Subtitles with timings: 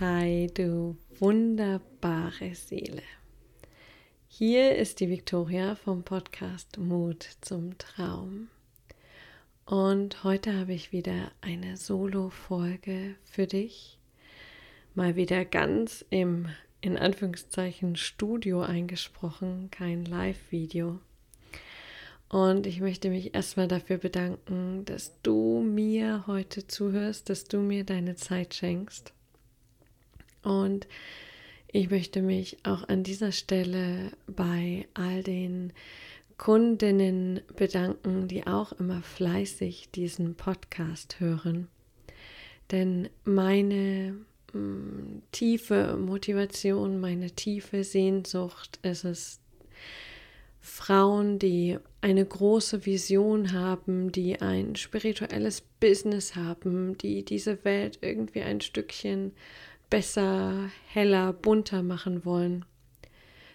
[0.00, 3.04] Hi, du wunderbare Seele.
[4.26, 8.48] Hier ist die Victoria vom Podcast Mut zum Traum.
[9.66, 14.00] Und heute habe ich wieder eine Solo-Folge für dich.
[14.96, 16.48] Mal wieder ganz im,
[16.80, 20.98] in Anführungszeichen, Studio eingesprochen, kein Live-Video.
[22.28, 27.84] Und ich möchte mich erstmal dafür bedanken, dass du mir heute zuhörst, dass du mir
[27.84, 29.13] deine Zeit schenkst.
[30.44, 30.86] Und
[31.68, 35.72] ich möchte mich auch an dieser Stelle bei all den
[36.38, 41.68] Kundinnen bedanken, die auch immer fleißig diesen Podcast hören.
[42.70, 44.16] Denn meine
[44.52, 49.40] mm, tiefe Motivation, meine tiefe Sehnsucht ist es,
[50.66, 58.40] Frauen, die eine große Vision haben, die ein spirituelles Business haben, die diese Welt irgendwie
[58.40, 59.32] ein Stückchen
[59.94, 62.64] besser, heller, bunter machen wollen.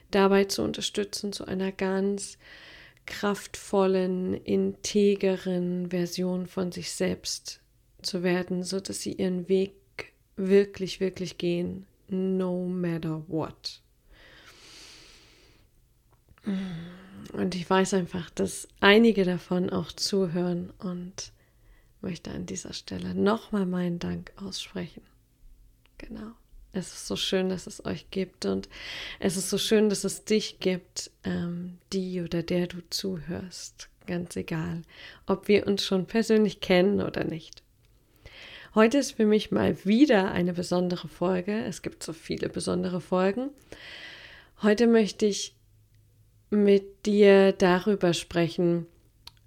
[0.09, 2.37] Dabei zu unterstützen, zu einer ganz
[3.05, 7.59] kraftvollen, integeren Version von sich selbst
[8.01, 9.73] zu werden, so dass sie ihren Weg
[10.37, 13.81] wirklich, wirklich gehen, no matter what.
[17.33, 21.33] Und ich weiß einfach, dass einige davon auch zuhören und
[21.99, 25.01] möchte an dieser Stelle nochmal meinen Dank aussprechen.
[25.99, 26.31] Genau.
[26.71, 28.69] Es ist so schön, dass es euch gibt und
[29.19, 33.89] es ist so schön, dass es dich gibt, ähm, die oder der du zuhörst.
[34.05, 34.83] Ganz egal,
[35.25, 37.63] ob wir uns schon persönlich kennen oder nicht.
[38.75, 41.63] Heute ist für mich mal wieder eine besondere Folge.
[41.65, 43.49] Es gibt so viele besondere Folgen.
[44.61, 45.55] Heute möchte ich
[46.51, 48.85] mit dir darüber sprechen,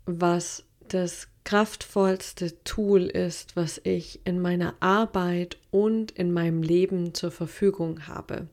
[0.06, 7.30] was das kraftvollste Tool ist, was ich in meiner Arbeit und in meinem Leben zur
[7.30, 8.46] Verfügung habe.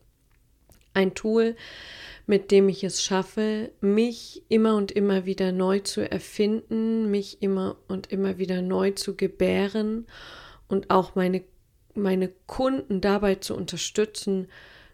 [0.93, 1.55] Ein Tool,
[2.25, 7.77] mit dem ich es schaffe, mich immer und immer wieder neu zu erfinden, mich immer
[7.87, 10.07] und immer wieder neu zu gebären
[10.67, 11.43] und auch meine,
[11.93, 14.47] meine Kunden dabei zu unterstützen,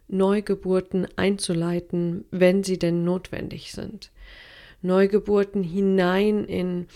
[0.08, 4.12] Neugeburten einzuleiten, wenn sie denn notwendig sind.
[4.82, 6.88] Neugeburten hinein in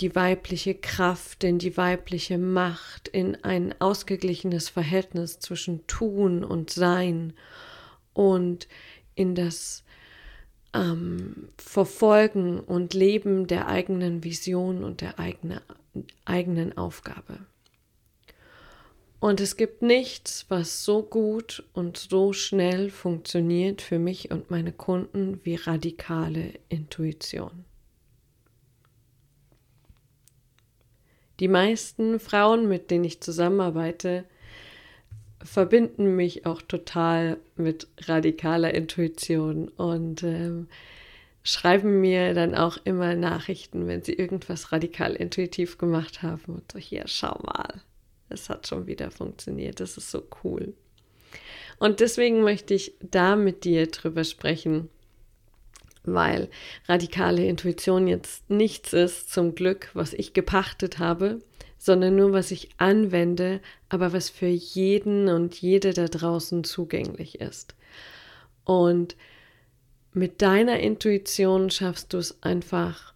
[0.00, 7.32] die weibliche Kraft, in die weibliche Macht, in ein ausgeglichenes Verhältnis zwischen Tun und Sein
[8.12, 8.68] und
[9.14, 9.84] in das
[10.74, 15.62] ähm, Verfolgen und Leben der eigenen Vision und der eigene,
[16.24, 17.38] eigenen Aufgabe.
[19.18, 24.72] Und es gibt nichts, was so gut und so schnell funktioniert für mich und meine
[24.72, 27.64] Kunden wie radikale Intuition.
[31.40, 34.24] Die meisten Frauen, mit denen ich zusammenarbeite,
[35.42, 40.68] verbinden mich auch total mit radikaler Intuition und ähm,
[41.42, 46.78] schreiben mir dann auch immer Nachrichten, wenn sie irgendwas radikal intuitiv gemacht haben und so,
[46.78, 47.82] hier, schau mal,
[48.28, 50.74] es hat schon wieder funktioniert, das ist so cool.
[51.78, 54.88] Und deswegen möchte ich da mit dir drüber sprechen,
[56.06, 56.48] weil
[56.88, 61.40] radikale Intuition jetzt nichts ist, zum Glück, was ich gepachtet habe,
[61.78, 67.74] sondern nur was ich anwende, aber was für jeden und jede da draußen zugänglich ist.
[68.64, 69.16] Und
[70.12, 73.12] mit deiner Intuition schaffst du es einfach,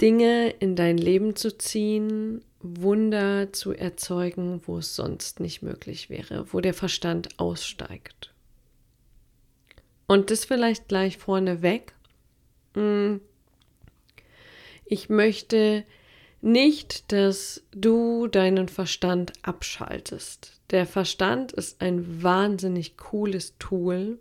[0.00, 6.52] Dinge in dein Leben zu ziehen, Wunder zu erzeugen, wo es sonst nicht möglich wäre,
[6.52, 8.32] wo der Verstand aussteigt.
[10.08, 11.94] Und das vielleicht gleich vorneweg.
[12.74, 13.20] Hm.
[14.84, 15.84] Ich möchte
[16.40, 20.60] nicht, dass du deinen Verstand abschaltest.
[20.70, 24.18] Der Verstand ist ein wahnsinnig cooles Tool.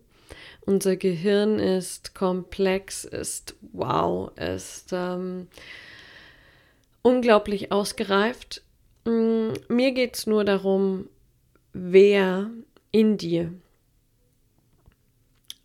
[0.66, 5.48] Unser Gehirn ist komplex, ist wow, ist ähm,
[7.02, 8.62] unglaublich ausgereift.
[9.06, 11.08] Hm, mir geht es nur darum,
[11.72, 12.50] wer
[12.92, 13.54] in dir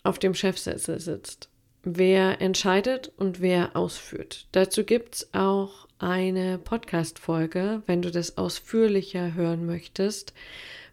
[0.02, 1.48] auf dem Chefsessel sitzt.
[1.84, 4.46] Wer entscheidet und wer ausführt.
[4.52, 10.32] Dazu gibt es auch eine Podcast-Folge, wenn du das ausführlicher hören möchtest,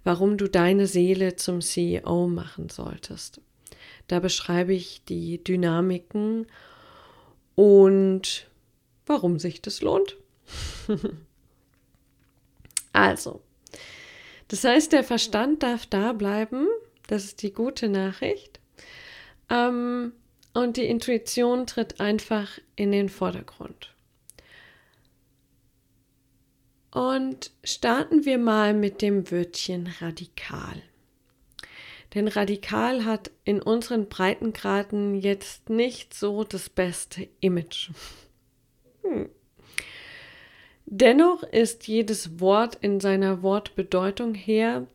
[0.03, 3.41] warum du deine Seele zum CEO machen solltest.
[4.07, 6.47] Da beschreibe ich die Dynamiken
[7.55, 8.47] und
[9.05, 10.17] warum sich das lohnt.
[12.93, 13.41] also,
[14.47, 16.67] das heißt, der Verstand darf da bleiben.
[17.07, 18.58] Das ist die gute Nachricht.
[19.49, 20.13] Ähm,
[20.53, 23.93] und die Intuition tritt einfach in den Vordergrund.
[26.91, 30.81] Und starten wir mal mit dem Wörtchen radikal.
[32.15, 37.91] Denn radikal hat in unseren Breitengraden jetzt nicht so das beste Image.
[39.03, 39.29] Hm.
[40.87, 44.87] Dennoch ist jedes Wort in seiner Wortbedeutung her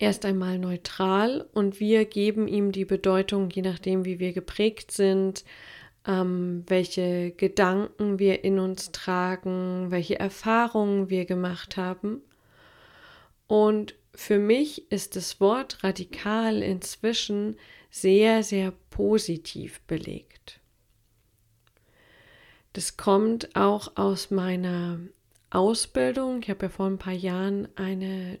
[0.00, 5.44] erst einmal neutral und wir geben ihm die Bedeutung, je nachdem, wie wir geprägt sind,
[6.06, 12.22] ähm, welche Gedanken wir in uns tragen, welche Erfahrungen wir gemacht haben.
[13.46, 17.56] Und für mich ist das Wort radikal inzwischen
[17.90, 20.60] sehr, sehr positiv belegt.
[22.72, 25.00] Das kommt auch aus meiner
[25.50, 26.40] Ausbildung.
[26.42, 28.38] Ich habe ja vor ein paar Jahren eine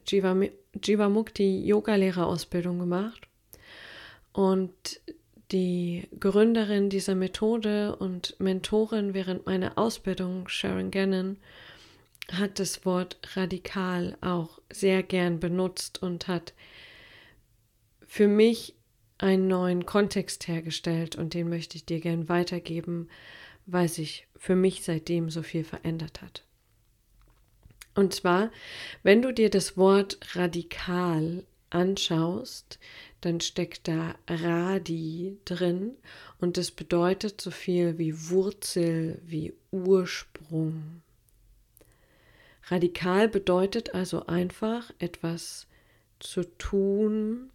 [0.74, 3.26] Jivamukti Yoga Lehrerausbildung gemacht
[4.32, 5.00] und
[5.52, 11.38] die Gründerin dieser Methode und Mentorin während meiner Ausbildung, Sharon Gannon,
[12.30, 16.54] hat das Wort radikal auch sehr gern benutzt und hat
[18.06, 18.74] für mich
[19.18, 23.08] einen neuen Kontext hergestellt und den möchte ich dir gern weitergeben,
[23.66, 26.44] weil sich für mich seitdem so viel verändert hat.
[28.00, 28.50] Und zwar,
[29.02, 32.78] wenn du dir das Wort radikal anschaust,
[33.20, 35.98] dann steckt da Radi drin
[36.38, 41.02] und das bedeutet so viel wie Wurzel, wie Ursprung.
[42.68, 45.66] Radikal bedeutet also einfach etwas
[46.20, 47.50] zu tun,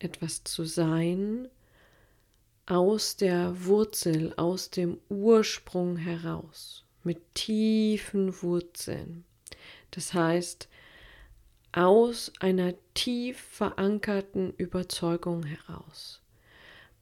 [0.00, 1.46] etwas zu sein,
[2.66, 9.24] aus der Wurzel, aus dem Ursprung heraus, mit tiefen Wurzeln.
[9.94, 10.68] Das heißt,
[11.70, 16.20] aus einer tief verankerten Überzeugung heraus,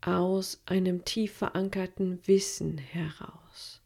[0.02, 3.80] aus einem tief verankerten Wissen heraus.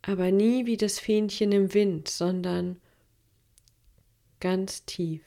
[0.00, 2.80] Aber nie wie das Fähnchen im Wind, sondern
[4.40, 5.22] ganz tief.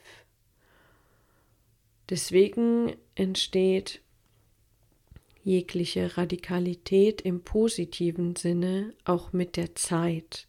[2.08, 4.00] Deswegen entsteht
[5.44, 10.48] jegliche Radikalität im positiven Sinne auch mit der Zeit.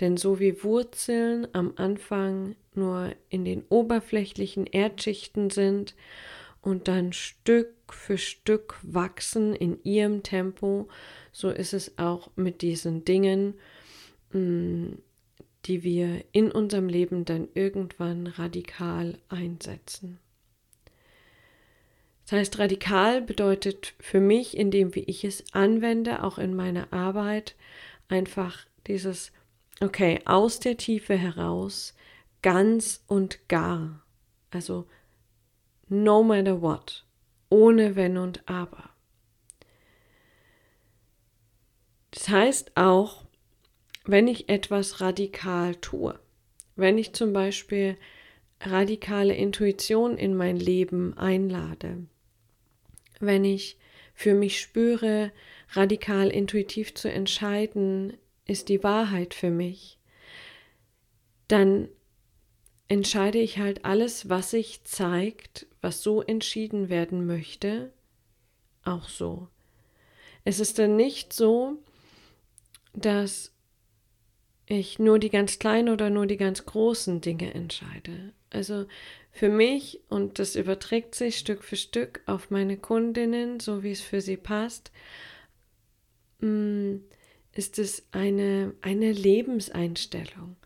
[0.00, 5.94] Denn so wie Wurzeln am Anfang nur in den oberflächlichen Erdschichten sind
[6.60, 10.88] und dann Stück für Stück wachsen in ihrem Tempo,
[11.32, 13.54] so ist es auch mit diesen Dingen,
[14.32, 14.94] mm,
[15.66, 20.18] die wir in unserem Leben dann irgendwann radikal einsetzen.
[22.24, 27.54] Das heißt, radikal bedeutet für mich, indem wie ich es anwende, auch in meiner Arbeit,
[28.08, 29.32] einfach dieses,
[29.80, 31.94] okay, aus der Tiefe heraus,
[32.42, 34.02] ganz und gar.
[34.50, 34.86] Also,
[35.88, 37.04] no matter what,
[37.48, 38.90] ohne Wenn und Aber.
[42.10, 43.24] Das heißt auch,
[44.04, 46.18] wenn ich etwas radikal tue,
[46.76, 47.96] wenn ich zum Beispiel
[48.60, 52.06] radikale Intuition in mein Leben einlade,
[53.20, 53.78] wenn ich
[54.14, 55.32] für mich spüre,
[55.72, 59.98] radikal intuitiv zu entscheiden, ist die Wahrheit für mich,
[61.48, 61.88] dann
[62.88, 67.92] entscheide ich halt alles, was sich zeigt, was so entschieden werden möchte,
[68.84, 69.48] auch so.
[70.44, 71.78] Es ist dann nicht so,
[72.92, 73.52] dass
[74.66, 78.32] ich nur die ganz kleinen oder nur die ganz großen Dinge entscheide.
[78.50, 78.86] Also
[79.32, 84.00] für mich, und das überträgt sich Stück für Stück auf meine Kundinnen, so wie es
[84.00, 84.92] für sie passt,
[86.40, 86.96] mm,
[87.54, 90.56] ist es eine, eine Lebenseinstellung.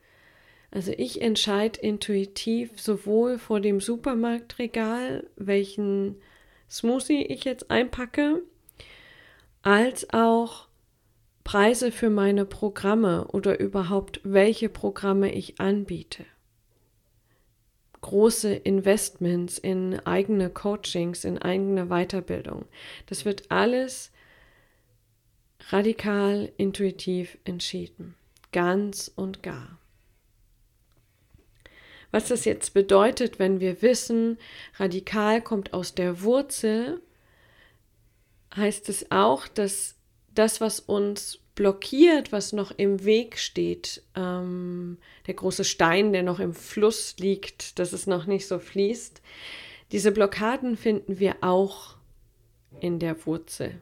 [0.71, 6.16] Also ich entscheide intuitiv sowohl vor dem Supermarktregal, welchen
[6.71, 8.42] Smoothie ich jetzt einpacke,
[9.62, 10.68] als auch
[11.45, 16.26] Preise für meine Programme oder überhaupt welche Programme ich anbiete
[18.00, 22.64] große Investments in eigene Coachings, in eigene Weiterbildung.
[23.07, 24.12] Das wird alles
[25.68, 28.14] radikal intuitiv entschieden,
[28.52, 29.78] ganz und gar.
[32.10, 34.38] Was das jetzt bedeutet, wenn wir wissen,
[34.76, 37.02] radikal kommt aus der Wurzel,
[38.56, 39.96] heißt es auch, dass
[40.34, 44.96] das, was uns blockiert, was noch im Weg steht, ähm,
[45.26, 49.20] der große Stein, der noch im Fluss liegt, dass es noch nicht so fließt,
[49.92, 51.96] diese Blockaden finden wir auch
[52.80, 53.80] in der Wurzel.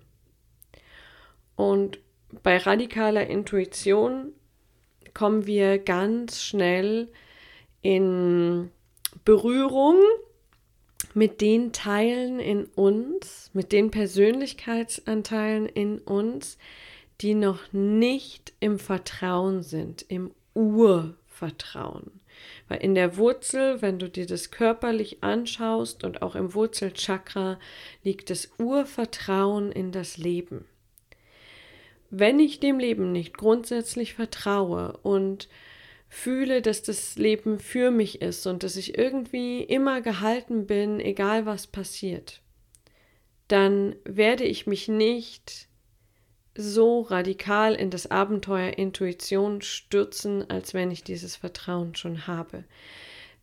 [1.56, 1.98] Und
[2.42, 4.32] bei radikaler Intuition
[5.14, 7.08] kommen wir ganz schnell
[7.82, 8.70] in
[9.24, 9.96] Berührung
[11.14, 16.58] mit den Teilen in uns, mit den Persönlichkeitsanteilen in uns,
[17.22, 22.20] die noch nicht im Vertrauen sind, im Urvertrauen.
[22.68, 27.58] Weil in der Wurzel, wenn du dir das körperlich anschaust und auch im Wurzelchakra,
[28.04, 30.66] liegt das Urvertrauen in das Leben.
[32.10, 35.48] Wenn ich dem Leben nicht grundsätzlich vertraue und
[36.08, 41.46] fühle, dass das Leben für mich ist und dass ich irgendwie immer gehalten bin, egal
[41.46, 42.40] was passiert,
[43.48, 45.68] dann werde ich mich nicht
[46.56, 52.64] so radikal in das Abenteuer Intuition stürzen, als wenn ich dieses Vertrauen schon habe.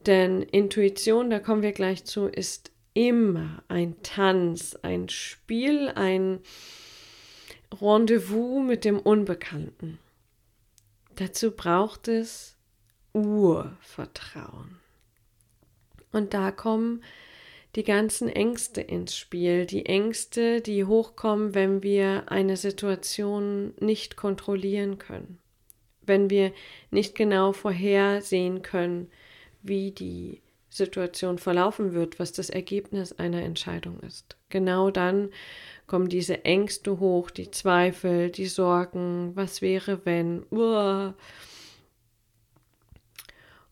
[0.05, 6.39] Denn Intuition, da kommen wir gleich zu, ist immer ein Tanz, ein Spiel, ein
[7.81, 9.99] Rendezvous mit dem Unbekannten.
[11.15, 12.55] Dazu braucht es
[13.13, 14.79] Urvertrauen.
[16.11, 17.03] Und da kommen
[17.75, 24.99] die ganzen Ängste ins Spiel, die Ängste, die hochkommen, wenn wir eine Situation nicht kontrollieren
[24.99, 25.39] können,
[26.03, 26.53] wenn wir
[26.91, 29.09] nicht genau vorhersehen können,
[29.63, 30.42] wie die
[30.75, 34.37] Situation verlaufen wird, was das Ergebnis einer Entscheidung ist.
[34.49, 35.29] Genau dann
[35.87, 40.43] kommen diese Ängste hoch, die Zweifel, die Sorgen, was wäre wenn.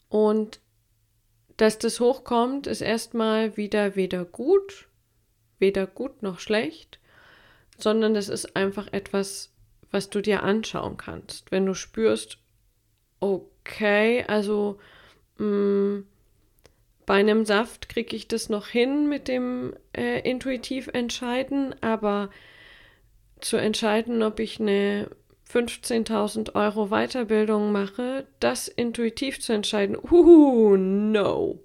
[0.10, 0.60] Und
[1.58, 4.88] dass das hochkommt, ist erstmal wieder weder gut,
[5.60, 7.00] weder gut noch schlecht,
[7.78, 9.52] sondern das ist einfach etwas,
[9.92, 11.52] was du dir anschauen kannst.
[11.52, 12.40] Wenn du spürst,
[13.20, 14.80] okay, also
[15.38, 16.06] mh, mm,
[17.12, 22.30] bei einem Saft kriege ich das noch hin mit dem äh, intuitiv entscheiden, aber
[23.42, 25.10] zu entscheiden, ob ich eine
[25.52, 31.60] 15.000 Euro Weiterbildung mache, das intuitiv zu entscheiden, uh, no,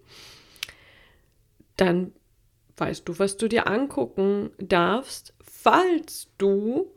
[1.77, 2.11] dann
[2.77, 6.91] weißt du, was du dir angucken darfst, falls du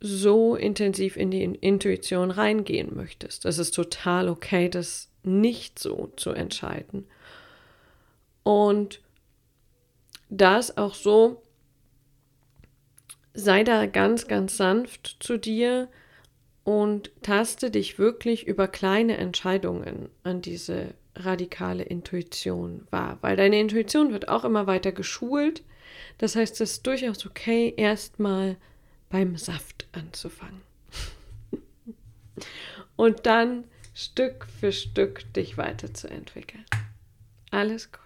[0.00, 3.46] so intensiv in die Intuition reingehen möchtest.
[3.46, 7.06] Es ist total okay, das nicht so zu entscheiden.
[8.42, 9.00] Und
[10.28, 11.42] das auch so,
[13.32, 15.88] sei da ganz, ganz sanft zu dir
[16.62, 24.12] und taste dich wirklich über kleine Entscheidungen an diese radikale Intuition wahr, weil deine Intuition
[24.12, 25.62] wird auch immer weiter geschult.
[26.18, 28.56] Das heißt, es ist durchaus okay, erstmal
[29.10, 30.62] beim Saft anzufangen.
[32.96, 36.64] und dann Stück für Stück dich weiterzuentwickeln.
[37.50, 38.00] Alles gut.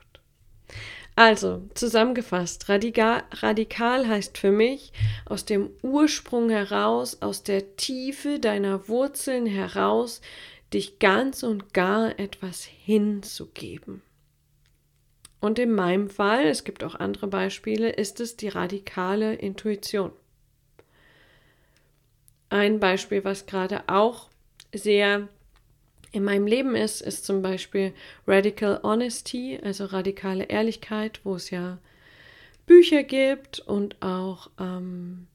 [1.16, 4.92] Also, zusammengefasst, radikal, heißt für mich,
[5.24, 10.20] aus dem Ursprung heraus, aus der Tiefe deiner Wurzeln heraus,
[10.72, 14.02] dich ganz und gar etwas hinzugeben.
[15.40, 20.12] Und in meinem Fall, es gibt auch andere Beispiele, ist es die radikale Intuition.
[22.50, 24.28] Ein Beispiel, was gerade auch
[24.72, 25.28] sehr
[26.12, 27.92] in meinem Leben ist, ist zum Beispiel
[28.26, 31.78] Radical Honesty, also radikale Ehrlichkeit, wo es ja
[32.66, 35.26] Bücher gibt und auch ähm,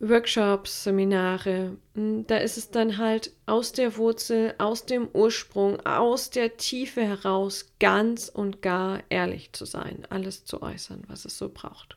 [0.00, 1.76] Workshops, Seminare.
[1.94, 7.02] Hm, da ist es dann halt aus der Wurzel, aus dem Ursprung, aus der Tiefe
[7.02, 11.96] heraus ganz und gar ehrlich zu sein, alles zu äußern, was es so braucht.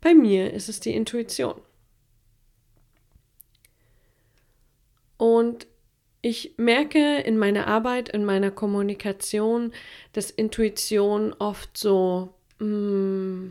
[0.00, 1.60] Bei mir ist es die Intuition.
[5.16, 5.66] Und
[6.26, 9.72] ich merke in meiner Arbeit, in meiner Kommunikation,
[10.12, 13.50] dass Intuition oft so, mm,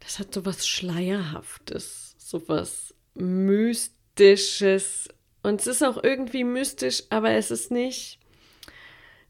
[0.00, 5.08] das hat so was Schleierhaftes, so was Mystisches.
[5.42, 8.18] Und es ist auch irgendwie mystisch, aber es ist nicht,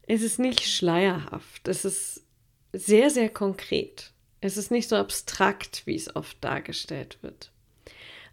[0.07, 1.69] es ist nicht schleierhaft.
[1.69, 2.25] Es ist
[2.73, 4.11] sehr, sehr konkret.
[4.41, 7.49] Es ist nicht so abstrakt, wie es oft dargestellt wird.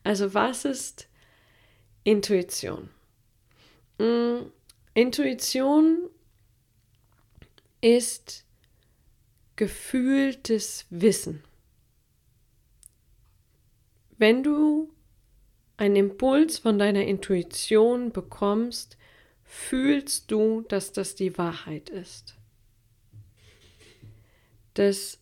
[0.02, 1.06] Also was ist
[2.02, 2.90] Intuition?
[3.98, 4.50] Mm,
[4.94, 6.08] Intuition
[7.80, 8.44] ist
[9.56, 11.42] gefühltes Wissen.
[14.16, 14.92] Wenn du
[15.76, 18.96] einen Impuls von deiner Intuition bekommst,
[19.44, 22.36] fühlst du, dass das die Wahrheit ist.
[24.74, 25.18] Das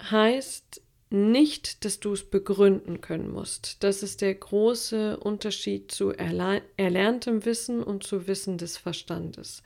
[0.00, 3.82] heißt, nicht, dass du es begründen können musst.
[3.84, 9.62] Das ist der große Unterschied zu erlerntem Wissen und zu Wissen des Verstandes.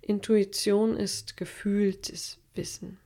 [0.00, 2.98] Intuition ist gefühltes Wissen.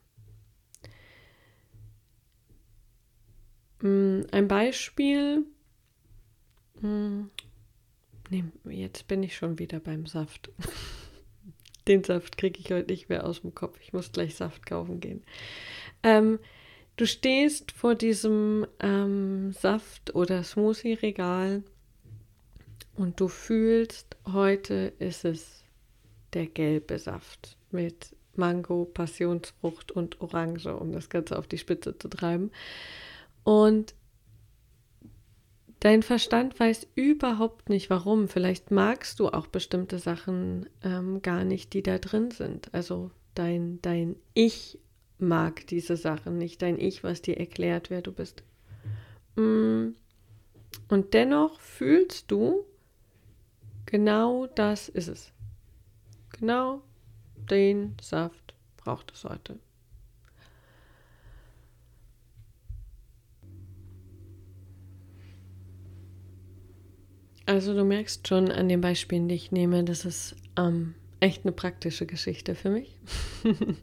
[3.81, 5.47] Mm, ein Beispiel.
[6.83, 7.23] Mm,
[8.29, 10.51] nee, jetzt bin ich schon wieder beim Saft.
[11.89, 13.79] Den Saft kriege ich heute nicht mehr aus dem Kopf.
[13.81, 15.25] Ich muss gleich Saft kaufen gehen.
[16.03, 16.39] Ähm,
[17.01, 21.63] Du stehst vor diesem ähm, Saft- oder Smoothie-Regal
[22.95, 25.65] und du fühlst, heute ist es
[26.35, 32.09] der gelbe Saft mit Mango, Passionsfrucht und Orange, um das Ganze auf die Spitze zu
[32.09, 32.51] treiben.
[33.45, 33.95] Und
[35.81, 38.29] dein Verstand weiß überhaupt nicht warum.
[38.29, 42.75] Vielleicht magst du auch bestimmte Sachen ähm, gar nicht, die da drin sind.
[42.75, 44.79] Also dein, dein Ich
[45.21, 48.43] mag diese Sachen nicht, dein Ich, was dir erklärt, wer du bist.
[49.37, 49.91] Mm.
[50.89, 52.65] Und dennoch fühlst du,
[53.87, 55.33] genau das ist es.
[56.39, 56.83] Genau
[57.51, 59.59] den Saft braucht es heute.
[67.47, 71.51] Also du merkst schon an den Beispielen, die ich nehme, das ist ähm, echt eine
[71.51, 72.97] praktische Geschichte für mich.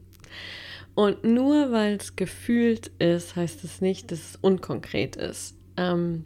[0.97, 5.55] Und nur weil es gefühlt ist, heißt es nicht, dass es unkonkret ist.
[5.77, 6.25] Ähm,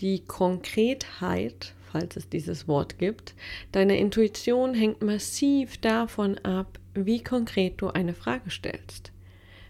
[0.00, 3.34] die Konkretheit falls es dieses Wort gibt.
[3.70, 9.12] Deine Intuition hängt massiv davon ab, wie konkret du eine Frage stellst.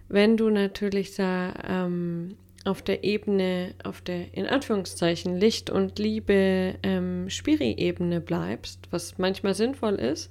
[0.08, 6.76] Wenn du natürlich da, ähm, auf der Ebene, auf der in Anführungszeichen Licht und Liebe
[6.82, 10.30] ähm, Spiri-Ebene bleibst, was manchmal sinnvoll ist,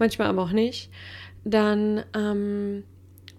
[0.00, 0.90] manchmal aber auch nicht,
[1.44, 2.84] dann ähm,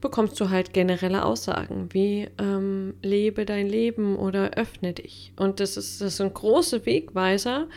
[0.02, 5.34] bekommst du halt generelle Aussagen wie ähm, lebe dein Leben oder öffne dich.
[5.36, 7.68] Und das ist, das sind große Wegweiser,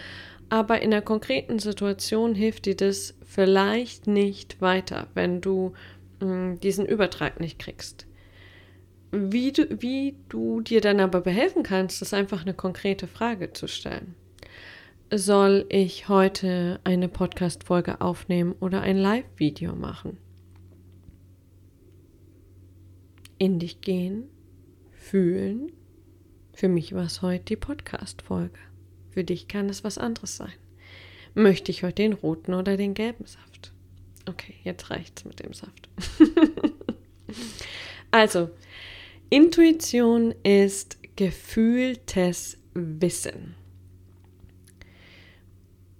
[0.50, 5.72] aber in der konkreten Situation hilft dir das vielleicht nicht weiter, wenn du
[6.20, 8.06] mh, hm, diesen Übertrag nicht kriegst.
[9.10, 13.66] Wie du, wie du dir dann aber behelfen kannst, ist einfach eine konkrete Frage zu
[13.66, 14.14] stellen.
[15.10, 20.18] Soll ich heute eine Podcast-Folge aufnehmen oder ein Live-Video machen?
[23.38, 24.24] in dich gehen,
[24.92, 25.72] fühlen.
[26.52, 28.58] Für mich war es heute die Podcast-Folge.
[29.10, 30.52] Für dich kann es was anderes sein.
[31.34, 33.72] Möchte ich heute den roten oder den gelben Saft?
[34.28, 35.88] Okay, jetzt reicht's mit dem Saft.
[38.10, 38.50] also,
[39.30, 43.54] Intuition ist gefühltes Wissen.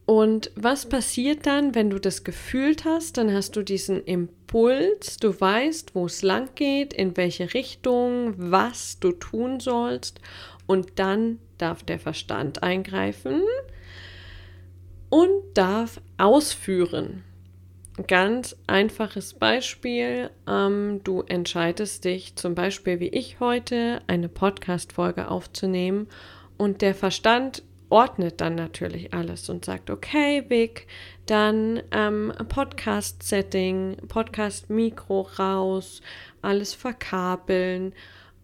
[0.09, 3.19] Und was passiert dann, wenn du das gefühlt hast?
[3.19, 9.01] Dann hast du diesen Impuls, du weißt, wo es lang geht, in welche Richtung, was
[9.01, 10.23] du tun sollst.
[10.67, 13.43] Und dann darf der Verstand eingreifen
[15.11, 17.23] und darf ausführen.
[18.07, 20.31] Ganz einfaches Beispiel.
[20.49, 26.09] Ähm, du entscheidest dich zum Beispiel wie ich heute, eine Podcast-Folge aufzunehmen
[26.57, 30.87] und der Verstand ordnet dann natürlich alles und sagt, okay, Vic,
[31.27, 36.03] dann ähm, Podcast-Setting, Podcast-Mikro raus,
[36.43, 37.93] alles verkabeln,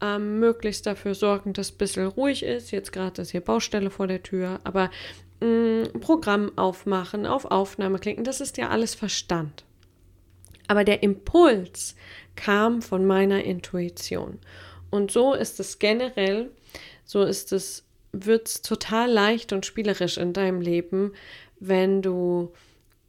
[0.01, 2.71] ähm, möglichst dafür sorgen, dass ein bisschen ruhig ist.
[2.71, 4.91] Jetzt gerade ist hier Baustelle vor der Tür, aber
[5.41, 5.47] mh,
[5.95, 9.65] mm, Programm aufmachen, auf Aufnahme klicken, das ist ja alles Verstand.
[10.67, 11.95] Aber der Impuls
[12.37, 14.39] kam von meiner Intuition.
[14.91, 16.51] Und so ist es generell,
[17.05, 17.84] so ist es
[18.15, 21.13] wird es total leicht und spielerisch in deinem Leben,
[21.61, 22.53] wenn du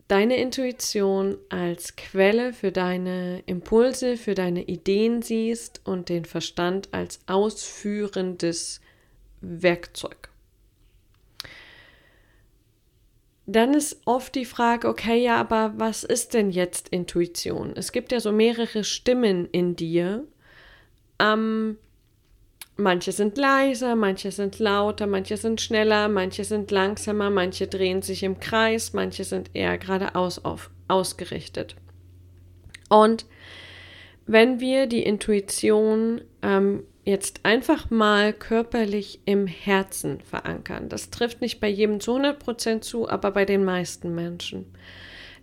[0.08, 7.20] deine Intuition als Quelle für deine Impulse, für deine Ideen siehst und den Verstand als
[7.28, 8.82] ausführendes
[9.41, 10.30] Werkzeug.
[13.48, 17.74] Dann ist oft die Frage, okay, ja, aber was ist denn jetzt Intuition?
[17.76, 20.26] Es gibt ja so mehrere Stimmen in dir.
[21.20, 21.78] Ähm,
[22.78, 28.24] Manche sind leiser, manche sind lauter, manche sind schneller, manche sind langsamer, manche drehen sich
[28.24, 31.78] im Kreis, manche sind eher geradeaus auf, ausgerichtet.
[32.90, 33.26] Und
[34.26, 41.62] wenn wir die Intuition ähm, jetzt einfach mal körperlich im Herzen verankern, das trifft nicht
[41.62, 44.66] bei jedem zu 100% zu, aber bei den meisten Menschen,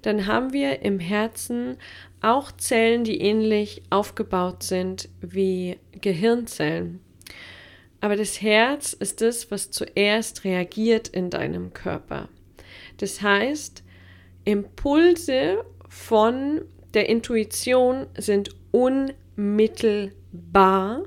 [0.03, 1.79] dann haben wir im Herzen
[2.21, 7.01] auch Zellen, die ähnlich aufgebaut sind wie Gehirnzellen.
[8.03, 12.29] Aber das Herz ist das, was zuerst reagiert in deinem Körper.
[12.97, 13.85] Das heißt,
[14.45, 16.63] Impulse von
[16.95, 21.05] der Intuition sind unmittelbar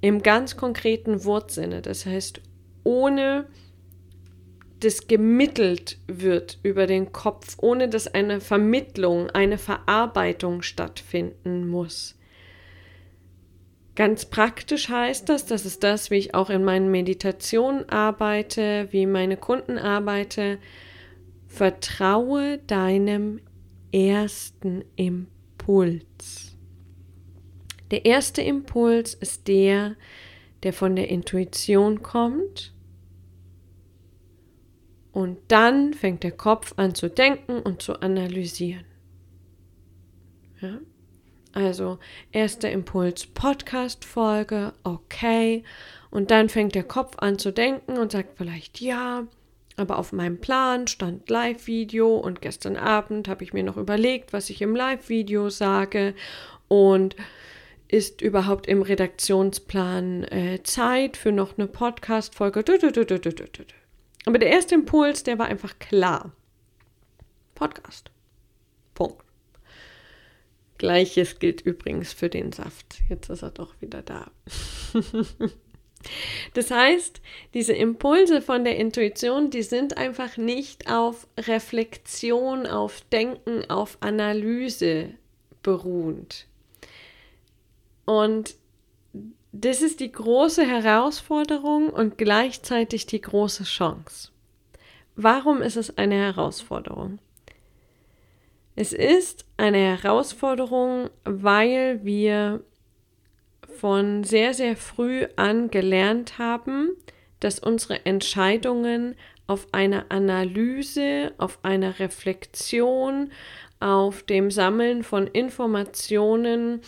[0.00, 1.82] im ganz konkreten Wortsinne.
[1.82, 2.40] Das heißt,
[2.84, 3.48] ohne
[4.78, 12.14] das gemittelt wird über den Kopf, ohne dass eine Vermittlung, eine Verarbeitung stattfinden muss.
[13.98, 19.06] Ganz praktisch heißt das, das ist das, wie ich auch in meinen Meditationen arbeite, wie
[19.06, 20.60] meine Kunden arbeite.
[21.48, 23.40] Vertraue deinem
[23.90, 26.56] ersten Impuls.
[27.90, 29.96] Der erste Impuls ist der,
[30.62, 32.72] der von der Intuition kommt
[35.10, 38.84] Und dann fängt der Kopf an zu denken und zu analysieren.
[40.60, 40.78] Ja?
[41.52, 41.98] Also
[42.30, 45.64] erster Impuls Podcast-Folge, okay.
[46.10, 49.26] Und dann fängt der Kopf an zu denken und sagt vielleicht, ja,
[49.76, 54.50] aber auf meinem Plan stand Live-Video und gestern Abend habe ich mir noch überlegt, was
[54.50, 56.14] ich im Live-Video sage
[56.68, 57.16] und
[57.88, 62.62] ist überhaupt im Redaktionsplan äh, Zeit für noch eine Podcast-Folge.
[64.26, 66.32] Aber der erste Impuls, der war einfach klar.
[67.54, 68.10] Podcast.
[70.78, 73.00] Gleiches gilt übrigens für den Saft.
[73.08, 74.30] Jetzt ist er doch wieder da.
[76.54, 77.20] das heißt,
[77.54, 85.10] diese Impulse von der Intuition, die sind einfach nicht auf Reflexion, auf Denken, auf Analyse
[85.62, 86.46] beruhend.
[88.04, 88.54] Und
[89.52, 94.30] das ist die große Herausforderung und gleichzeitig die große Chance.
[95.16, 97.18] Warum ist es eine Herausforderung?
[98.80, 102.62] Es ist eine Herausforderung, weil wir
[103.76, 106.90] von sehr, sehr früh an gelernt haben,
[107.40, 109.16] dass unsere Entscheidungen
[109.48, 113.32] auf einer Analyse, auf einer Reflexion,
[113.80, 116.80] auf dem Sammeln von Informationen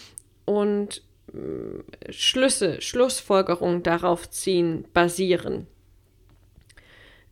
[0.45, 1.03] und
[1.35, 5.67] äh, Schlüsse, Schlussfolgerungen darauf ziehen, basieren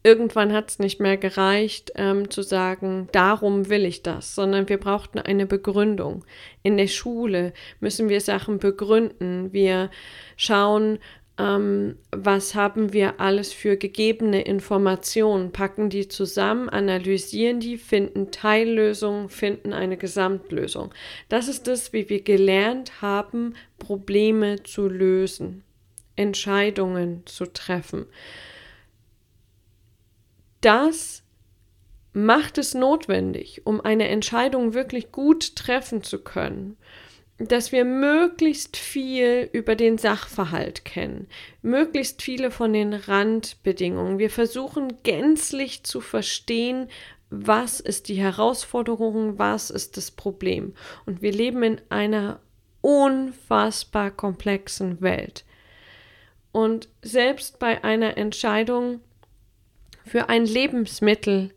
[0.08, 4.78] irgendwann hat es nicht mehr gereicht, ähm, zu sagen, darum will ich das, sondern wir
[4.78, 6.24] brauchten eine Begründung.
[6.62, 9.52] In der Schule müssen wir Sachen begründen.
[9.52, 9.90] Wir
[10.38, 10.98] schauen,
[11.38, 19.28] ähm, was haben wir alles für gegebene Informationen, packen die zusammen, analysieren die, finden Teillösungen,
[19.28, 20.94] finden eine Gesamtlösung.
[21.28, 25.64] Das ist das, wie wir gelernt haben, Probleme zu lösen,
[26.16, 28.06] Entscheidungen zu treffen
[30.60, 31.22] das
[32.12, 36.76] macht es notwendig, um eine Entscheidung wirklich gut treffen zu können,
[37.38, 41.28] dass wir möglichst viel über den Sachverhalt kennen,
[41.62, 44.18] möglichst viele von den Randbedingungen.
[44.18, 46.88] Wir versuchen gänzlich zu verstehen,
[47.30, 50.74] was ist die Herausforderung, was ist das Problem.
[51.06, 52.40] Und wir leben in einer
[52.80, 55.44] unfassbar komplexen Welt.
[56.50, 59.00] Und selbst bei einer Entscheidung,
[60.08, 61.52] für ein Lebensmittel.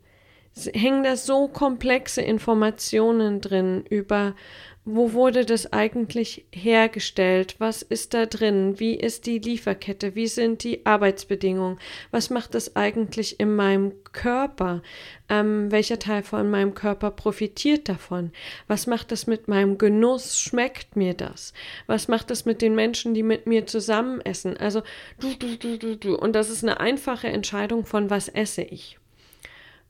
[0.74, 4.36] Hängen da so komplexe Informationen drin über,
[4.84, 10.64] wo wurde das eigentlich hergestellt, was ist da drin, wie ist die Lieferkette, wie sind
[10.64, 14.82] die Arbeitsbedingungen, was macht das eigentlich in meinem Körper,
[15.30, 18.32] ähm, welcher Teil von meinem Körper profitiert davon,
[18.68, 21.54] was macht das mit meinem Genuss, schmeckt mir das,
[21.86, 24.82] was macht das mit den Menschen, die mit mir zusammen essen, also
[25.20, 28.98] du, du, du, du, du, und das ist eine einfache Entscheidung von was esse ich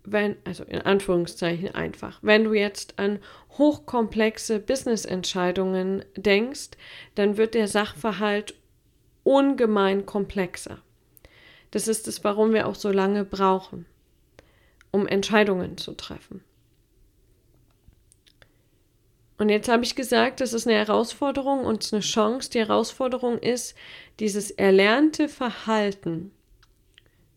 [0.03, 3.19] wenn, also in Anführungszeichen einfach, wenn du jetzt an
[3.57, 6.71] hochkomplexe Business-Entscheidungen denkst,
[7.15, 8.55] dann wird der Sachverhalt
[9.23, 10.79] ungemein komplexer.
[11.71, 13.85] Das ist es, warum wir auch so lange brauchen,
[14.91, 16.43] um Entscheidungen zu treffen.
[19.37, 22.51] Und jetzt habe ich gesagt, das ist eine Herausforderung und eine Chance.
[22.51, 23.75] Die Herausforderung ist,
[24.19, 26.31] dieses erlernte Verhalten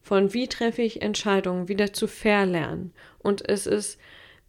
[0.04, 2.92] von wie treffe ich Entscheidungen wieder zu verlernen.
[3.18, 3.98] Und es ist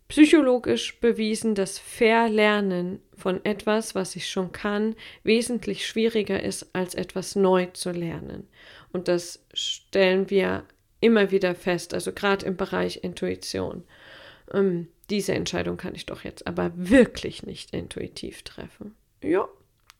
[0.09, 7.35] psychologisch bewiesen, dass Verlernen von etwas, was ich schon kann, wesentlich schwieriger ist, als etwas
[7.35, 8.47] neu zu lernen.
[8.91, 10.65] Und das stellen wir
[10.99, 13.85] immer wieder fest, also gerade im Bereich Intuition.
[14.53, 18.93] Ähm, diese Entscheidung kann ich doch jetzt aber wirklich nicht intuitiv treffen.
[19.23, 19.47] Ja,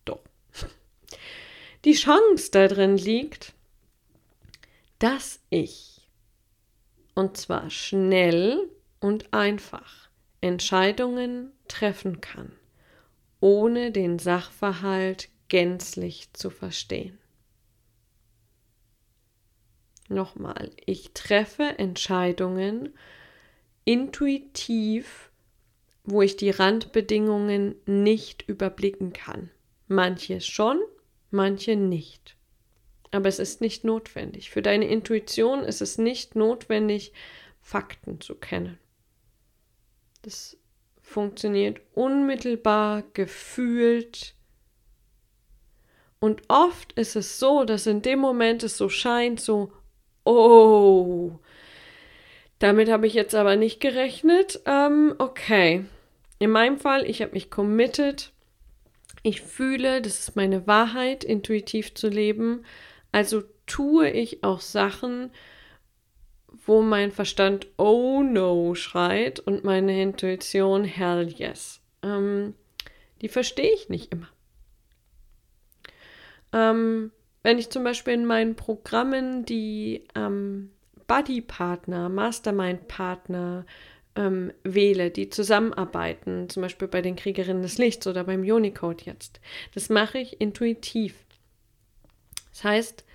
[0.03, 0.19] doch.
[1.85, 3.54] Die Chance darin liegt,
[4.99, 6.10] dass ich,
[7.13, 10.10] und zwar schnell und einfach,
[10.41, 12.51] Entscheidungen treffen kann,
[13.39, 17.17] ohne den Sachverhalt gänzlich zu verstehen.
[20.08, 22.93] Nochmal, ich treffe Entscheidungen
[23.86, 25.31] intuitiv,
[26.03, 29.49] wo ich die Randbedingungen nicht überblicken kann.
[29.88, 30.79] Manche schon,
[31.31, 32.35] manche nicht.
[33.11, 34.49] Aber es ist nicht notwendig.
[34.49, 37.13] Für deine Intuition ist es nicht notwendig,
[37.61, 38.77] Fakten zu kennen.
[40.21, 40.57] Das
[41.01, 44.35] funktioniert unmittelbar, gefühlt.
[46.19, 49.71] Und oft ist es so, dass in dem Moment es so scheint, so,
[50.23, 51.39] oh,
[52.59, 54.61] damit habe ich jetzt aber nicht gerechnet.
[54.65, 55.85] Ähm, okay.
[56.39, 58.31] In meinem Fall, ich habe mich committed.
[59.23, 62.65] Ich fühle, das ist meine Wahrheit, intuitiv zu leben.
[63.15, 65.32] Also tue ich auch Sachen,
[66.65, 71.80] wo mein Verstand oh no schreit und meine Intuition hell yes.
[72.04, 72.56] Ähm,
[73.21, 74.28] die verstehe ich nicht immer.
[76.51, 80.71] Ähm, wenn ich zum Beispiel in meinen Programmen die ähm,
[81.08, 83.65] Buddy-Partner, Mastermind-Partner
[84.17, 89.39] ähm, wähle, die zusammenarbeiten, zum Beispiel bei den Kriegerinnen des Lichts oder beim Unicode jetzt,
[89.73, 91.24] das mache ich intuitiv.
[92.55, 93.05] Das heißt,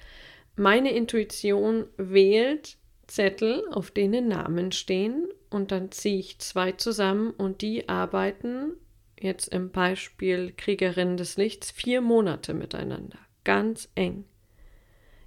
[0.56, 2.76] meine Intuition wählt
[3.06, 8.74] Zettel, auf denen Namen stehen und dann ziehe ich zwei zusammen und die arbeiten
[9.18, 14.26] jetzt im Beispiel Kriegerinnen des Lichts vier Monate miteinander, ganz eng.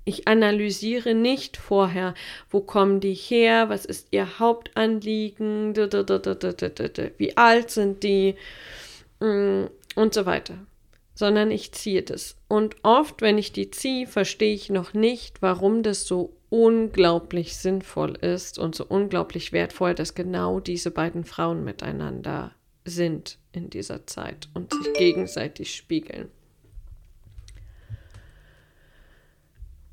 [0.05, 2.13] Ich analysiere nicht vorher,
[2.51, 8.35] wo kommen die her, was ist ihr Hauptanliegen, wie alt sind die
[9.19, 9.63] mm,
[9.95, 10.67] und so weiter,
[11.13, 12.37] sondern ich ziehe das.
[12.47, 18.15] Und oft, wenn ich die ziehe, verstehe ich noch nicht, warum das so unglaublich sinnvoll
[18.15, 22.51] ist und so unglaublich wertvoll, dass genau diese beiden Frauen miteinander
[22.85, 26.29] sind in dieser Zeit und sich gegenseitig spiegeln.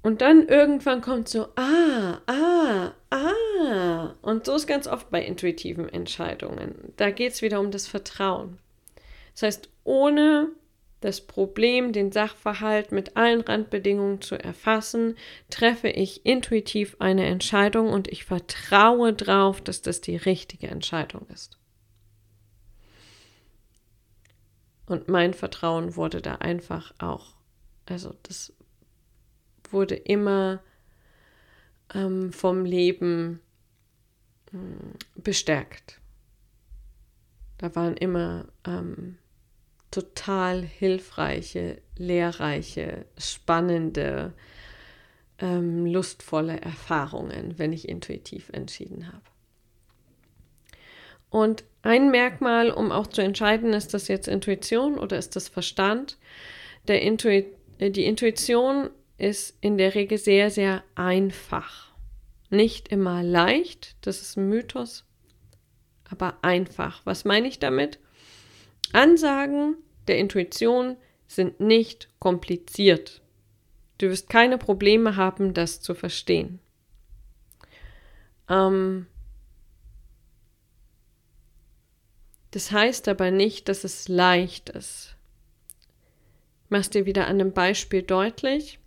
[0.03, 4.15] Und dann irgendwann kommt so, ah, ah, ah.
[4.23, 6.95] Und so ist ganz oft bei intuitiven Entscheidungen.
[6.97, 8.59] Da geht es wieder um das Vertrauen.
[9.35, 10.49] Das heißt, ohne
[11.01, 15.17] das Problem, den Sachverhalt mit allen Randbedingungen zu erfassen,
[15.49, 21.59] treffe ich intuitiv eine Entscheidung und ich vertraue darauf, dass das die richtige Entscheidung ist.
[24.87, 27.35] Und mein Vertrauen wurde da einfach auch,
[27.87, 28.53] also das
[29.71, 30.61] wurde immer
[31.95, 33.41] ähm, vom Leben
[34.51, 36.01] mh, hm, bestärkt.
[37.59, 39.19] Da waren immer ähm,
[39.91, 44.33] total hilfreiche, lehrreiche, spannende,
[45.39, 49.23] ähm, lustvolle Erfahrungen, wenn ich intuitiv entschieden habe.
[51.31, 56.19] Und ein Merkmal, um auch zu entscheiden, ist das jetzt Intuition oder ist das Verstand?
[56.89, 57.43] Der Intu
[57.81, 61.93] die Intuition ist in der Regel sehr, sehr einfach.
[62.51, 65.05] Nicht immer leicht, das ist ein Mythos,
[66.11, 67.01] aber einfach.
[67.05, 67.99] Was meine ich damit?
[68.93, 69.77] Ansagen
[70.09, 73.21] der Intuition sind nicht kompliziert.
[73.99, 76.59] Du wirst keine Probleme haben, das zu verstehen.
[78.49, 79.07] Ähm,
[82.51, 85.15] das heißt aber nicht, dass es leicht ist.
[86.65, 88.79] Ich mache es dir wieder an einem Beispiel deutlich.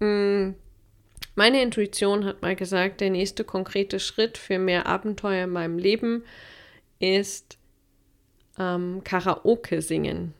[0.00, 0.50] Mm,
[1.34, 6.24] meine Intuition hat mal gesagt, der nächste konkrete Schritt für mehr Abenteuer in meinem Leben
[6.98, 7.57] ist
[8.58, 10.34] ähm, Karaoke singen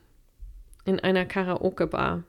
[0.85, 2.25] in einer Karaoke-Bar.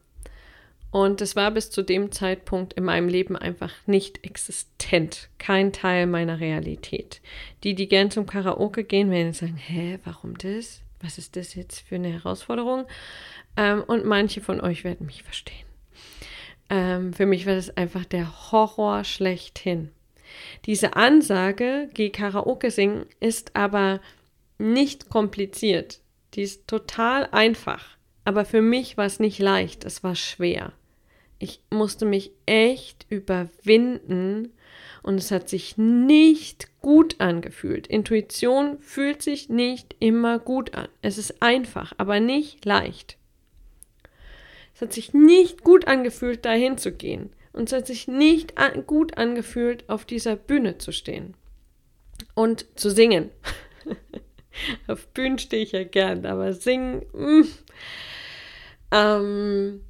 [0.92, 6.08] Und es war bis zu dem Zeitpunkt in meinem Leben einfach nicht existent, kein Teil
[6.08, 7.22] meiner Realität.
[7.64, 10.82] Die, die gern zum Karaoke gehen, werden sagen, hä, warum das?
[11.02, 12.86] Was ist das jetzt für eine Herausforderung?
[13.56, 15.66] Ähm, und manche von euch werden mich verstehen.
[16.70, 19.92] Ähm, für mich war das einfach der Horror schlechthin.
[20.66, 24.00] Diese Ansage, geh Karaoke singen, ist aber
[24.60, 26.02] nicht kompliziert.
[26.36, 27.98] Die ist total einfach.
[28.26, 30.74] Aber für mich war es nicht leicht, es war schwer.
[31.40, 34.54] Ich musste mich echt überwinden
[35.02, 37.88] und es hat sich nicht gut angefühlt.
[37.88, 40.90] Intuition fühlt sich nicht immer gut an.
[41.02, 43.18] Es ist einfach, aber nicht leicht.
[44.76, 47.32] Es hat sich nicht gut angefühlt, dahin zu gehen.
[47.54, 51.34] Und es hat sich nicht an, gut angefühlt, auf dieser Bühne zu stehen
[52.36, 53.32] und zu singen.
[54.88, 57.06] auf Bühnen stehe ich ja gern, aber singen.
[57.14, 57.44] Mm.
[58.92, 59.82] Ähm,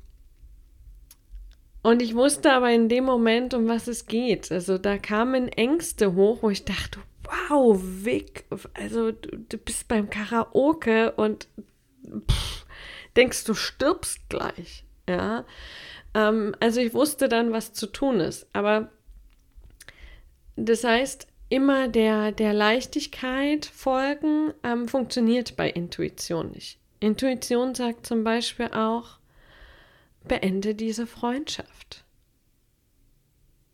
[1.82, 4.52] und ich wusste aber in dem Moment, um was es geht.
[4.52, 10.10] Also da kamen Ängste hoch, wo ich dachte, wow, Vic, also du, du bist beim
[10.10, 11.48] Karaoke und
[12.30, 12.66] pff,
[13.16, 14.84] denkst, du stirbst gleich.
[15.08, 15.46] Ja.
[16.14, 18.48] Ähm, also ich wusste dann, was zu tun ist.
[18.54, 18.92] Aber
[20.56, 26.80] das heißt, immer der, der Leichtigkeit folgen ähm, funktioniert bei Intuition nicht.
[27.00, 29.20] Intuition sagt zum Beispiel auch,
[30.28, 32.04] beende diese Freundschaft.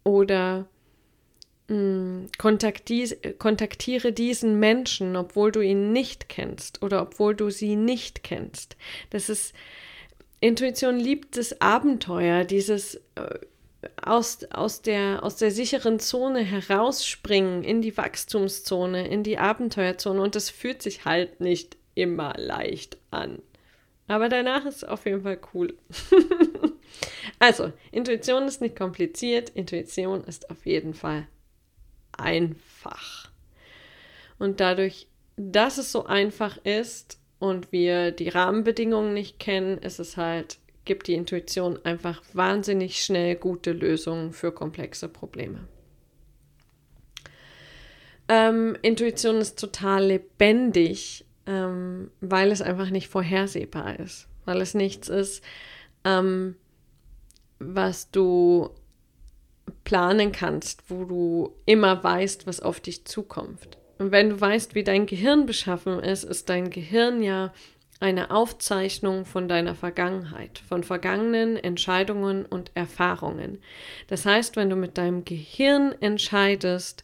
[0.04, 0.68] Oder
[1.68, 8.78] hm, kontaktiere diesen Menschen, obwohl du ihn nicht kennst oder obwohl du sie nicht kennst.
[9.10, 9.54] Das ist
[10.40, 13.40] Intuition liebt das Abenteuer, dieses äh,
[14.02, 20.36] aus, aus, der, aus der sicheren Zone herausspringen in die Wachstumszone, in die Abenteuerzone und
[20.36, 23.42] das fühlt sich halt nicht immer leicht an.
[24.08, 25.74] Aber danach ist es auf jeden Fall cool.
[27.40, 31.28] also, Intuition ist nicht kompliziert, Intuition ist auf jeden Fall
[32.12, 33.32] einfach.
[34.38, 40.18] Und dadurch, dass es so einfach ist und wir die Rahmenbedingungen nicht kennen, ist es
[40.18, 45.68] halt, gibt die Intuition einfach wahnsinnig schnell gute Lösungen für komplexe Probleme.
[48.28, 55.10] Ähm, Intuition ist total lebendig, ähm, weil es einfach nicht vorhersehbar ist, weil es nichts
[55.10, 55.44] ist,
[56.04, 56.56] ähm,
[57.60, 58.70] was du
[59.84, 63.78] planen kannst, wo du immer weißt, was auf dich zukommt.
[63.98, 67.54] Und wenn du weißt, wie dein Gehirn beschaffen ist, ist dein Gehirn ja
[68.00, 73.60] eine Aufzeichnung von deiner Vergangenheit, von vergangenen Entscheidungen und Erfahrungen.
[74.08, 77.04] Das heißt, wenn du mit deinem Gehirn entscheidest,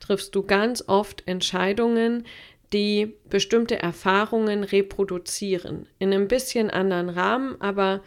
[0.00, 2.26] triffst du ganz oft Entscheidungen,
[2.72, 5.86] die bestimmte Erfahrungen reproduzieren.
[5.98, 8.02] In einem bisschen anderen Rahmen, aber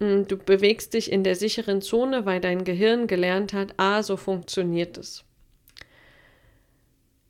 [0.00, 4.02] mh, hm, du bewegst dich in der sicheren Zone, weil dein Gehirn gelernt hat, ah,
[4.02, 5.24] so funktioniert es.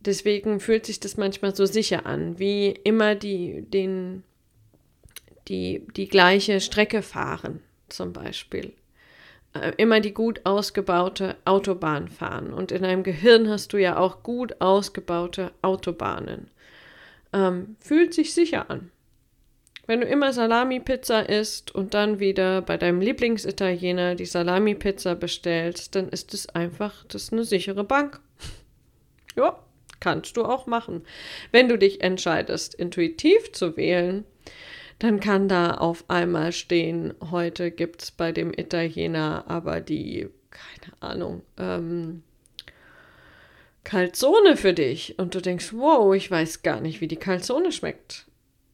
[0.01, 4.23] Deswegen fühlt sich das manchmal so sicher an, wie immer die, den,
[5.49, 8.73] die, die gleiche Strecke fahren, zum Beispiel.
[9.55, 12.53] Äh, immer die gut ausgebaute Autobahn fahren.
[12.53, 16.51] Und in deinem Gehirn hast du ja auch gut ausgebaute Autobahnen.
[17.33, 18.91] Ähm, fühlt sich sicher an.
[19.87, 26.09] Wenn du immer Salami-Pizza isst und dann wieder bei deinem Lieblingsitaliener die Salami-Pizza bestellst, dann
[26.09, 28.21] ist es einfach, das ist eine sichere Bank.
[29.37, 29.59] ja.
[29.99, 31.05] Kannst du auch machen.
[31.53, 34.25] Wenn du dich entscheidest, intuitiv zu wählen,
[34.99, 41.03] dann kann da auf einmal stehen, heute gibt es bei dem Italiener aber die, keine
[41.03, 42.23] Ahnung, ähm,
[43.87, 45.17] Calzone für dich.
[45.19, 48.27] Und du denkst, wow, ich weiß gar nicht, wie die Calzone schmeckt.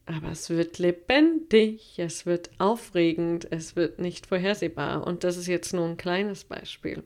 [0.05, 5.05] Aber es wird lebendig, es wird aufregend, es wird nicht vorhersehbar.
[5.05, 7.03] Und das ist jetzt nur ein kleines Beispiel.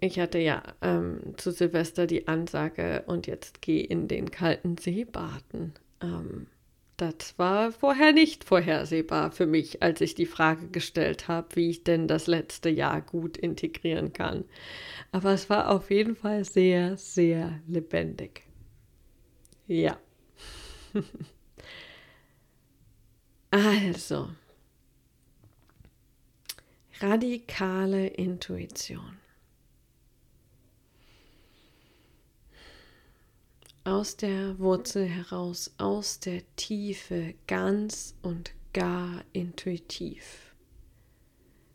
[0.00, 5.04] Ich hatte ja ähm, zu Silvester die Ansage und jetzt geh in den kalten See
[5.04, 5.74] baden.
[6.00, 6.46] Ähm,
[6.96, 11.84] das war vorher nicht vorhersehbar für mich, als ich die Frage gestellt habe, wie ich
[11.84, 14.44] denn das letzte Jahr gut integrieren kann.
[15.10, 18.42] Aber es war auf jeden Fall sehr, sehr lebendig.
[19.66, 19.98] Ja.
[23.50, 24.30] also.
[27.00, 29.23] Radikale Intuition.
[33.84, 40.54] Aus der Wurzel heraus, aus der Tiefe, ganz und gar intuitiv.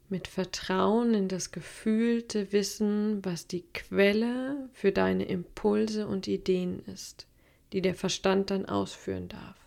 [0.09, 7.27] Mit Vertrauen in das gefühlte Wissen, was die Quelle für deine Impulse und Ideen ist,
[7.73, 9.57] die der Verstand dann ausführen darf.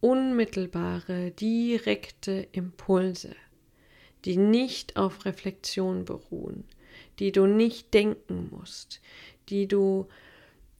[0.00, 3.34] Unmittelbare, direkte Impulse,
[4.26, 6.64] die nicht auf Reflexion beruhen,
[7.18, 9.00] die du nicht denken musst,
[9.48, 10.06] die du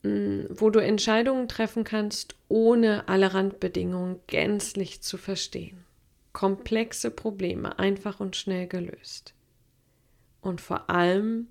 [0.04, 5.82] wo du Entscheidungen treffen kannst, ohne alle Randbedingungen gänzlich zu verstehen.
[6.34, 9.32] Komplexe Probleme einfach und schnell gelöst.
[10.42, 11.46] Und vor allem,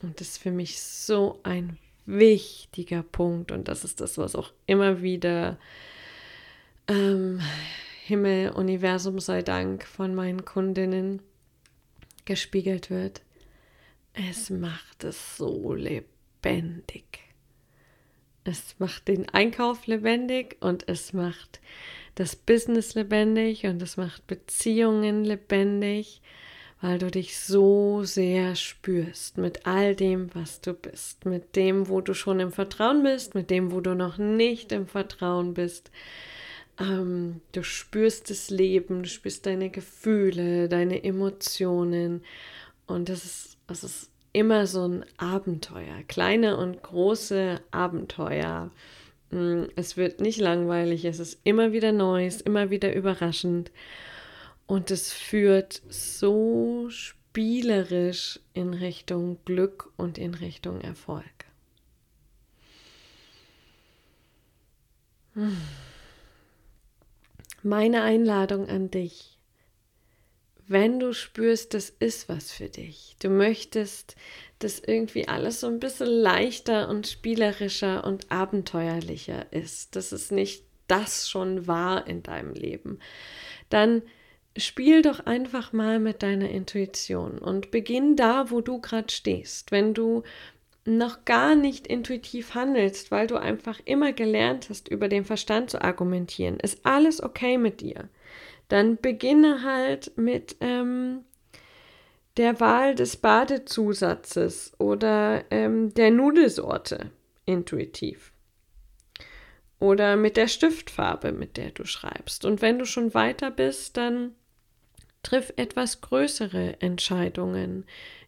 [0.00, 4.52] und das ist für mich so ein wichtiger Punkt, und das ist das, was auch
[4.66, 5.58] immer wieder
[6.86, 7.40] ähm,
[8.04, 11.20] Himmel, Universum sei Dank von meinen Kundinnen
[12.26, 13.22] gespiegelt wird.
[14.12, 16.11] Es macht es so lebendig
[16.42, 17.04] lebendig.
[18.44, 21.60] Es macht den Einkauf lebendig und es macht
[22.16, 26.20] das Business lebendig und es macht Beziehungen lebendig,
[26.80, 32.00] weil du dich so sehr spürst mit all dem, was du bist, mit dem, wo
[32.00, 35.92] du schon im Vertrauen bist, mit dem, wo du noch nicht im Vertrauen bist.
[36.80, 42.24] Ähm, du spürst das Leben, du spürst deine Gefühle, deine Emotionen
[42.86, 48.70] und das ist, das ist immer so ein Abenteuer, kleine und große Abenteuer.
[49.30, 53.70] Mm, es wird nicht langweilig, es ist immer wieder neu, es ist immer wieder überraschend
[54.66, 61.24] und es führt so spielerisch in Richtung Glück und in Richtung Erfolg.
[67.62, 69.31] Meine Einladung an dich
[70.72, 73.16] wenn du spürst, das ist was für dich.
[73.22, 74.16] Du möchtest,
[74.58, 80.64] dass irgendwie alles so ein bisschen leichter und spielerischer und abenteuerlicher ist, dass es nicht
[80.88, 82.98] das schon war in deinem Leben,
[83.70, 84.02] dann
[84.56, 89.70] spiel doch einfach mal mit deiner Intuition und beginn da, wo du gerade stehst.
[89.70, 90.22] Wenn du
[90.84, 95.80] noch gar nicht intuitiv handelst, weil du einfach immer gelernt hast, über den Verstand zu
[95.80, 98.08] argumentieren, ist alles okay mit dir
[98.72, 101.26] dann beginne halt mit ähm,
[102.38, 107.10] der Wahl des Badezusatzes oder ähm, der Nudelsorte
[107.44, 108.32] intuitiv.
[109.78, 112.46] Oder mit der Stiftfarbe, mit der du schreibst.
[112.46, 114.32] Und wenn du schon weiter bist, dann
[115.22, 117.84] triff etwas größere Entscheidungen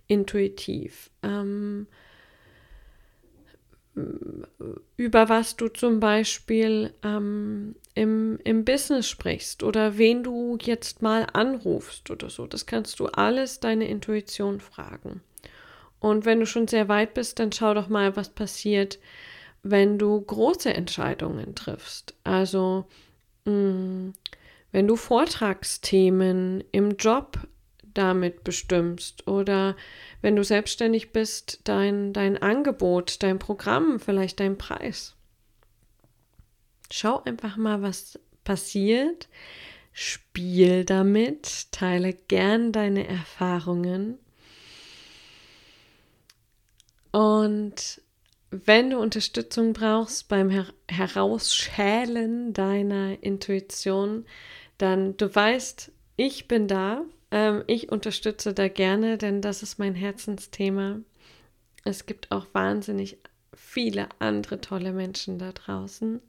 [0.08, 1.10] intuitiv.
[1.22, 1.86] Ähm,
[4.96, 11.26] über was du zum Beispiel ähm, im, im Business sprichst oder wen du jetzt mal
[11.32, 12.46] anrufst oder so.
[12.46, 15.20] Das kannst du alles deine Intuition fragen.
[16.00, 18.98] Und wenn du schon sehr weit bist, dann schau doch mal, was passiert,
[19.62, 22.14] wenn du große Entscheidungen triffst.
[22.24, 22.86] Also
[23.44, 24.14] mh, mm,
[24.72, 27.38] wenn du Vortragsthemen im Job
[27.94, 29.76] damit bestimmst oder
[30.20, 35.14] wenn du selbstständig bist, dein, dein Angebot, dein Programm, vielleicht dein Preis.
[36.90, 39.28] Schau einfach mal, was passiert.
[39.92, 44.18] Spiel damit, teile gern deine Erfahrungen.
[47.12, 48.02] Und
[48.50, 54.26] wenn du Unterstützung brauchst beim Her Herausschälen deiner Intuition,
[54.78, 57.02] dann du weißt, ich bin da.
[57.34, 61.00] Ähm, ich unterstütze da gerne, denn das ist mein Herzensthema.
[61.82, 63.18] Es gibt auch wahnsinnig
[63.52, 66.20] viele andere tolle Menschen da draußen.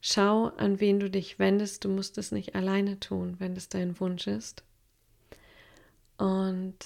[0.00, 1.84] Schau, an wen du dich wendest.
[1.84, 4.64] Du musst es nicht alleine tun, wenn es dein Wunsch ist.
[6.18, 6.76] Und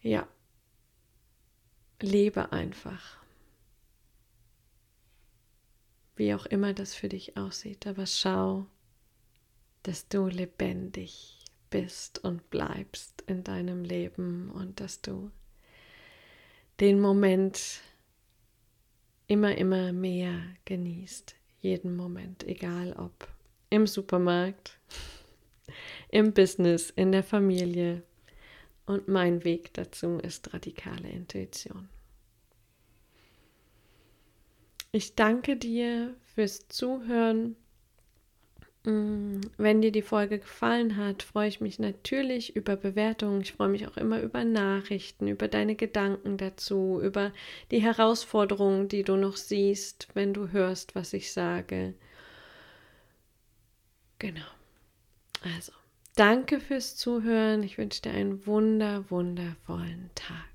[0.00, 0.26] ja,
[2.00, 3.18] lebe einfach.
[6.16, 8.66] Wie auch immer das für dich aussieht, aber schau,
[9.82, 11.38] dass du lebendig
[11.70, 15.30] bist und bleibst in deinem Leben und dass du
[16.80, 17.80] den Moment
[19.26, 21.36] immer, immer mehr genießt.
[21.60, 23.28] Jeden Moment, egal ob
[23.68, 24.78] im Supermarkt,
[26.08, 28.02] im Business, in der Familie.
[28.86, 31.88] Und mein Weg dazu ist radikale Intuition.
[34.90, 37.54] Ich danke dir fürs Zuhören.
[38.84, 43.42] Mm, wenn dir die Folge gefallen hat, freue ich mich natürlich über Bewertungen.
[43.42, 47.32] Ich freue mich auch immer über Nachrichten, über deine Gedanken dazu, über
[47.70, 51.94] die Herausforderungen, die du noch siehst, wenn du hörst, was ich sage.
[54.18, 54.40] Genau.
[55.42, 55.72] Also,
[56.16, 57.62] danke fürs Zuhören.
[57.62, 60.49] Ich wünsche dir einen wunder, wundervollen Tag.